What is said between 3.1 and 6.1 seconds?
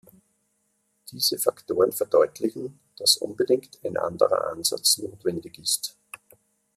unbedingt ein anderer Ansatz notwendig ist.